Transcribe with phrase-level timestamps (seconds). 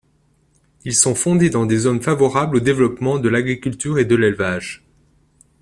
[0.83, 4.83] Ils sont fondés dans des zones favorables au développement de l'agriculture et de l'élevage.